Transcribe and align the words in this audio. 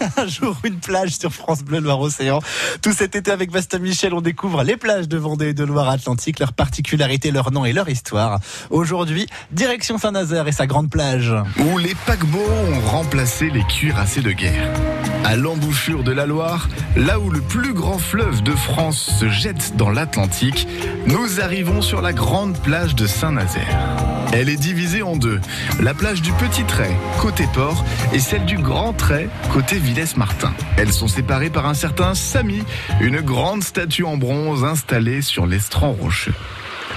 Un 0.16 0.26
jour, 0.26 0.56
une 0.64 0.78
plage 0.78 1.16
sur 1.16 1.32
France 1.32 1.62
Bleu 1.62 1.80
Loire-Océan. 1.80 2.40
Tout 2.82 2.92
cet 2.92 3.14
été 3.14 3.30
avec 3.30 3.50
Bastien 3.50 3.78
Michel, 3.78 4.14
on 4.14 4.20
découvre 4.20 4.62
les 4.62 4.76
plages 4.76 5.08
de 5.08 5.16
Vendée 5.18 5.48
et 5.48 5.54
de 5.54 5.64
Loire-Atlantique, 5.64 6.38
leurs 6.38 6.52
particularités, 6.52 7.30
leurs 7.30 7.52
noms 7.52 7.64
et 7.64 7.72
leur 7.72 7.88
histoire. 7.88 8.40
Aujourd'hui, 8.70 9.26
direction 9.50 9.98
Saint-Nazaire 9.98 10.48
et 10.48 10.52
sa 10.52 10.66
grande 10.66 10.90
plage. 10.90 11.34
Où 11.58 11.78
les 11.78 11.94
paquebots 12.06 12.38
ont 12.38 12.80
remplacé 12.88 13.50
les 13.50 13.64
cuirassés 13.64 14.22
de 14.22 14.32
guerre. 14.32 14.70
À 15.24 15.36
l'embouchure 15.36 16.02
de 16.02 16.12
la 16.12 16.26
Loire, 16.26 16.68
là 16.96 17.20
où 17.20 17.30
le 17.30 17.40
plus 17.40 17.74
grand 17.74 17.98
fleuve 17.98 18.42
de 18.42 18.52
France 18.52 19.18
se 19.18 19.28
jette 19.28 19.76
dans 19.76 19.90
l'Atlantique, 19.90 20.66
nous 21.06 21.40
arrivons 21.40 21.82
sur 21.82 22.00
la 22.00 22.12
grande 22.12 22.58
plage 22.58 22.94
de 22.94 23.06
Saint-Nazaire. 23.06 24.19
Elle 24.32 24.48
est 24.48 24.56
divisée 24.56 25.02
en 25.02 25.16
deux. 25.16 25.40
La 25.80 25.92
plage 25.92 26.22
du 26.22 26.32
Petit 26.34 26.62
Trait, 26.62 26.96
côté 27.18 27.46
port, 27.52 27.84
et 28.12 28.20
celle 28.20 28.44
du 28.44 28.58
Grand 28.58 28.92
Trait, 28.92 29.28
côté 29.52 29.78
Villesse-Martin. 29.78 30.54
Elles 30.76 30.92
sont 30.92 31.08
séparées 31.08 31.50
par 31.50 31.66
un 31.66 31.74
certain 31.74 32.14
Samy, 32.14 32.62
une 33.00 33.20
grande 33.20 33.64
statue 33.64 34.04
en 34.04 34.16
bronze 34.16 34.62
installée 34.62 35.20
sur 35.20 35.46
l'estran 35.46 35.90
rocheux. 35.92 36.34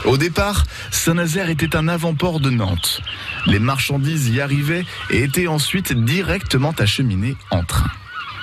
Au 0.05 0.17
départ, 0.17 0.65
Saint-Nazaire 0.91 1.49
était 1.49 1.75
un 1.75 1.87
avant-port 1.87 2.39
de 2.39 2.51
Nantes. 2.51 3.01
Les 3.47 3.59
marchandises 3.59 4.29
y 4.29 4.39
arrivaient 4.39 4.85
et 5.09 5.23
étaient 5.23 5.47
ensuite 5.47 5.93
directement 5.93 6.71
acheminées 6.77 7.37
en 7.49 7.63
train. 7.63 7.89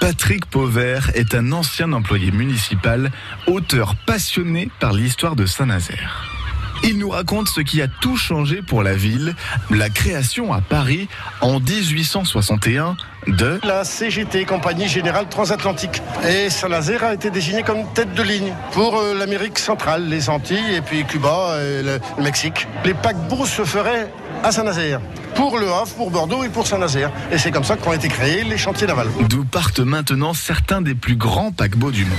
Patrick 0.00 0.46
Pauvert 0.46 1.10
est 1.14 1.34
un 1.34 1.52
ancien 1.52 1.92
employé 1.92 2.32
municipal, 2.32 3.12
auteur 3.46 3.94
passionné 4.06 4.68
par 4.80 4.94
l'histoire 4.94 5.36
de 5.36 5.46
Saint-Nazaire. 5.46 6.39
Il 6.82 6.98
nous 6.98 7.10
raconte 7.10 7.48
ce 7.48 7.60
qui 7.60 7.82
a 7.82 7.88
tout 7.88 8.16
changé 8.16 8.62
pour 8.62 8.82
la 8.82 8.94
ville, 8.94 9.34
la 9.70 9.90
création 9.90 10.52
à 10.52 10.60
Paris 10.60 11.08
en 11.40 11.60
1861 11.60 12.96
de 13.26 13.60
la 13.64 13.84
CGT, 13.84 14.46
Compagnie 14.46 14.88
Générale 14.88 15.28
Transatlantique. 15.28 16.02
Et 16.26 16.48
Saint-Nazaire 16.48 17.04
a 17.04 17.14
été 17.14 17.30
désigné 17.30 17.62
comme 17.62 17.84
tête 17.92 18.14
de 18.14 18.22
ligne 18.22 18.54
pour 18.72 18.96
euh, 18.96 19.14
l'Amérique 19.14 19.58
centrale, 19.58 20.08
les 20.08 20.30
Antilles 20.30 20.74
et 20.74 20.80
puis 20.80 21.04
Cuba 21.04 21.56
et 21.60 21.82
le, 21.82 22.00
Mexique. 22.22 22.66
Les 22.84 22.94
paquebots 22.94 23.44
se 23.44 23.64
feraient 23.64 24.10
à 24.42 24.50
Saint-Nazaire 24.50 25.00
pour 25.34 25.58
Le 25.58 25.68
Havre, 25.68 25.94
pour 25.96 26.10
Bordeaux 26.10 26.44
et 26.44 26.48
pour 26.48 26.66
Saint-Nazaire. 26.66 27.10
Et 27.30 27.38
c'est 27.38 27.50
comme 27.50 27.64
ça 27.64 27.76
qu'ont 27.76 27.92
été 27.92 28.08
créés 28.08 28.42
les 28.42 28.56
chantiers 28.56 28.86
navals. 28.86 29.10
D'où 29.28 29.44
partent 29.44 29.80
maintenant 29.80 30.32
certains 30.32 30.80
des 30.80 30.94
plus 30.94 31.16
grands 31.16 31.52
paquebots 31.52 31.90
du 31.90 32.04
monde. 32.04 32.18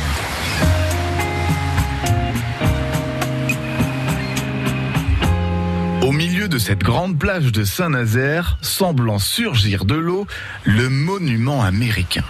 Au 6.12 6.14
milieu 6.14 6.50
de 6.50 6.58
cette 6.58 6.84
grande 6.84 7.18
plage 7.18 7.54
de 7.54 7.64
Saint-Nazaire, 7.64 8.58
semblant 8.62 9.18
surgir 9.18 9.86
de 9.86 9.96
l'eau, 9.96 10.28
le 10.66 10.90
monument 10.90 11.64
américain. 11.64 12.26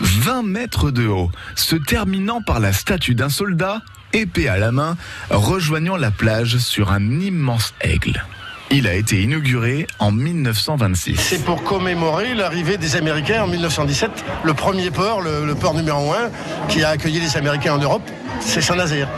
20 0.00 0.42
mètres 0.42 0.90
de 0.90 1.06
haut, 1.06 1.30
se 1.54 1.76
terminant 1.76 2.40
par 2.40 2.60
la 2.60 2.72
statue 2.72 3.14
d'un 3.14 3.28
soldat, 3.28 3.82
épée 4.14 4.48
à 4.48 4.56
la 4.56 4.72
main, 4.72 4.96
rejoignant 5.28 5.98
la 5.98 6.10
plage 6.10 6.56
sur 6.56 6.92
un 6.92 7.20
immense 7.20 7.74
aigle. 7.82 8.24
Il 8.70 8.88
a 8.88 8.94
été 8.94 9.20
inauguré 9.20 9.86
en 9.98 10.12
1926. 10.12 11.16
C'est 11.16 11.44
pour 11.44 11.62
commémorer 11.62 12.32
l'arrivée 12.32 12.78
des 12.78 12.96
Américains 12.96 13.42
en 13.42 13.48
1917, 13.48 14.10
le 14.44 14.54
premier 14.54 14.90
port, 14.90 15.20
le, 15.20 15.54
port 15.54 15.74
numéro 15.74 16.14
1, 16.14 16.30
qui 16.68 16.82
a 16.82 16.88
accueilli 16.88 17.20
les 17.20 17.36
Américains 17.36 17.74
en 17.74 17.78
Europe, 17.78 18.10
c'est 18.40 18.62
Saint-Nazaire. 18.62 19.10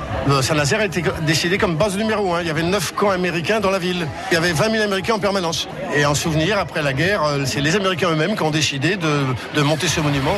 Saint-Nazaire 0.43 0.81
a 0.81 0.87
été 0.87 1.03
décidé 1.27 1.59
comme 1.59 1.77
base 1.77 1.97
numéro 1.97 2.35
1. 2.35 2.43
Il 2.43 2.47
y 2.47 2.51
avait 2.51 2.63
9 2.63 2.95
camps 2.95 3.11
américains 3.11 3.61
dans 3.61 3.71
la 3.71 3.79
ville. 3.79 4.07
Il 4.31 4.35
y 4.35 4.37
avait 4.37 4.53
20 4.53 4.71
000 4.71 4.83
Américains 4.85 5.15
en 5.15 5.19
permanence. 5.19 5.69
Et 5.95 6.07
en 6.07 6.15
souvenir, 6.15 6.59
après 6.59 6.83
la 6.83 6.93
guerre, 6.93 7.23
euh, 7.25 7.45
c'est 7.45 7.61
les 7.61 7.77
Américains 7.77 8.11
eux-mêmes 8.11 8.37
qui 8.37 8.43
ont 8.43 8.51
décidé 8.51 8.97
de, 8.97 9.25
de 9.55 9.63
monter 9.63 9.89
ce 9.89 10.01
monument. 10.01 10.37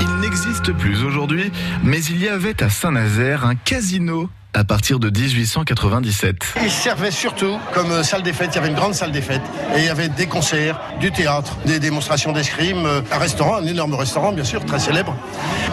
Il 0.00 0.20
n'existe 0.20 0.72
plus 0.72 1.02
aujourd'hui, 1.04 1.50
mais 1.82 2.02
il 2.04 2.22
y 2.22 2.28
avait 2.28 2.62
à 2.62 2.70
Saint-Nazaire 2.70 3.44
un 3.44 3.54
casino 3.54 4.30
à 4.56 4.64
partir 4.64 4.98
de 4.98 5.10
1897. 5.10 6.36
Il 6.62 6.70
servait 6.70 7.10
surtout 7.10 7.58
comme 7.74 8.02
salle 8.02 8.22
des 8.22 8.32
fêtes. 8.32 8.50
Il 8.52 8.56
y 8.56 8.58
avait 8.58 8.68
une 8.68 8.74
grande 8.74 8.94
salle 8.94 9.12
des 9.12 9.20
fêtes 9.20 9.42
et 9.74 9.80
il 9.80 9.84
y 9.84 9.90
avait 9.90 10.08
des 10.08 10.26
concerts, 10.26 10.80
du 10.98 11.12
théâtre, 11.12 11.58
des 11.66 11.78
démonstrations 11.78 12.32
d'escrime, 12.32 12.86
euh, 12.86 13.02
un 13.12 13.18
restaurant, 13.18 13.56
un 13.56 13.66
énorme 13.66 13.94
restaurant 13.94 14.32
bien 14.32 14.44
sûr, 14.44 14.64
très 14.64 14.78
célèbre. 14.78 15.14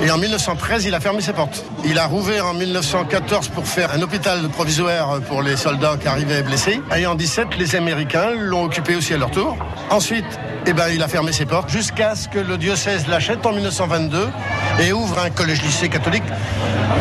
Et 0.04 0.12
en 0.12 0.18
1913, 0.18 0.84
il 0.84 0.94
a 0.94 1.00
fermé 1.00 1.22
ses 1.22 1.32
portes. 1.32 1.64
Il 1.86 1.98
a 1.98 2.08
rouvert 2.08 2.46
en 2.48 2.54
1914 2.54 3.48
pour 3.50 3.66
faire 3.66 3.90
un 3.94 4.02
hôpital 4.02 4.50
provisoire 4.50 5.22
pour 5.22 5.42
les 5.42 5.56
soldats 5.56 5.96
qui 6.00 6.10
arrivaient 6.10 6.44
blessés. 6.44 6.82
Et 6.98 7.06
en 7.06 7.16
17, 7.16 7.58
les 7.58 7.78
Américains 7.78 8.32
l'ont 8.38 8.64
occupé 8.64 8.98
aussi 8.98 9.14
à 9.14 9.18
leur 9.18 9.32
tour. 9.32 9.58
Ensuite, 9.92 10.26
eh 10.66 10.74
ben, 10.74 10.88
il 10.94 11.02
a 11.04 11.08
fermé 11.08 11.32
ses 11.32 11.46
portes 11.46 11.70
jusqu'à 11.70 12.16
ce 12.16 12.28
que 12.28 12.40
le 12.40 12.58
diocèse 12.58 13.08
l'achète 13.08 13.46
en 13.46 13.54
1922 13.54 14.30
et 14.82 14.94
ouvre 14.94 15.20
un 15.20 15.30
collège-lycée 15.30 15.90
catholique 15.90 16.24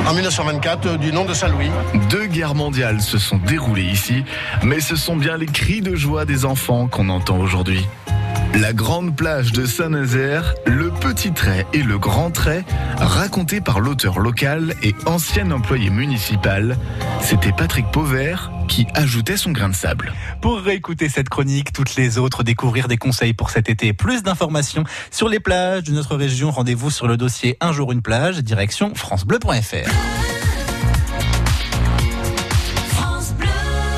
en 0.06 0.14
1924 0.14 0.86
euh, 0.86 0.96
du 0.96 1.12
nom 1.12 1.24
de 1.24 1.34
Saint-Louis. 1.34 1.70
Deux 2.10 2.26
guerres 2.26 2.54
mondiales 2.54 3.00
se 3.00 3.18
sont 3.18 3.38
déroulées 3.38 3.84
ici, 3.84 4.24
mais 4.62 4.80
ce 4.80 4.96
sont 4.96 5.16
bien 5.16 5.36
les 5.36 5.46
cris 5.46 5.80
de 5.80 5.94
joie 5.94 6.24
des 6.24 6.44
enfants 6.44 6.88
qu'on 6.88 7.08
entend 7.08 7.38
aujourd'hui. 7.38 7.86
La 8.54 8.72
grande 8.72 9.16
plage 9.16 9.52
de 9.52 9.64
Saint-Nazaire, 9.64 10.54
le 10.66 10.90
petit 11.12 11.32
trait 11.32 11.66
et 11.74 11.82
le 11.82 11.98
grand 11.98 12.30
trait, 12.30 12.64
racontés 12.96 13.60
par 13.60 13.80
l'auteur 13.80 14.18
local 14.18 14.74
et 14.82 14.94
ancien 15.04 15.50
employé 15.50 15.90
municipal, 15.90 16.78
c'était 17.20 17.52
Patrick 17.52 17.84
Pauvert 17.90 18.50
qui 18.66 18.86
ajoutait 18.94 19.36
son 19.36 19.50
grain 19.50 19.68
de 19.68 19.74
sable. 19.74 20.14
Pour 20.40 20.58
réécouter 20.60 21.10
cette 21.10 21.28
chronique, 21.28 21.74
toutes 21.74 21.96
les 21.96 22.16
autres, 22.16 22.42
découvrir 22.42 22.88
des 22.88 22.96
conseils 22.96 23.34
pour 23.34 23.50
cet 23.50 23.68
été, 23.68 23.92
plus 23.92 24.22
d'informations 24.22 24.84
sur 25.10 25.28
les 25.28 25.38
plages 25.38 25.82
de 25.82 25.92
notre 25.92 26.16
région, 26.16 26.50
rendez-vous 26.50 26.90
sur 26.90 27.06
le 27.06 27.18
dossier 27.18 27.58
Un 27.60 27.72
jour 27.72 27.92
une 27.92 28.00
plage, 28.00 28.38
direction 28.38 28.94
francebleu.fr. 28.94 30.21